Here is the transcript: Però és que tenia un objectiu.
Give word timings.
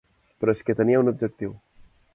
Però 0.43 0.55
és 0.59 0.65
que 0.69 0.75
tenia 0.81 1.03
un 1.05 1.13
objectiu. 1.15 1.57